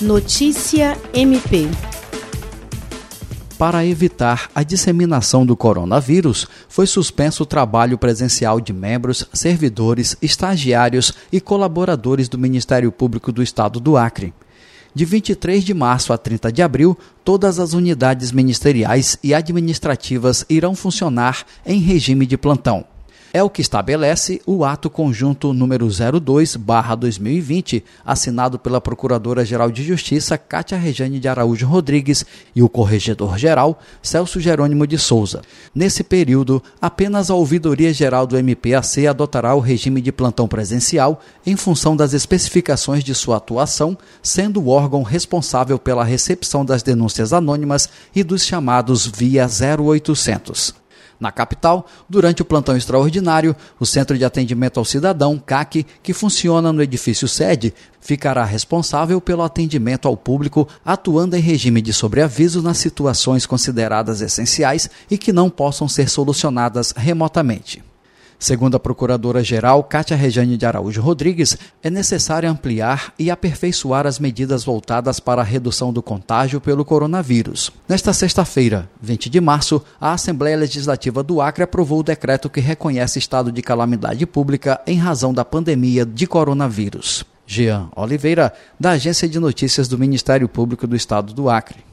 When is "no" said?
56.72-56.82